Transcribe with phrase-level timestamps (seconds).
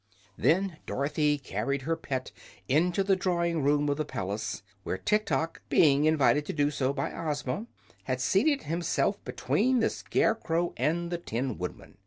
[0.35, 2.31] Then Dorothy carried her pet
[2.67, 7.13] into the drawing room of the palace, where Tiktok, being invited to do so by
[7.13, 7.67] Ozma,
[8.05, 11.99] had seated himself between the Scarecrow and the Tin Woodman.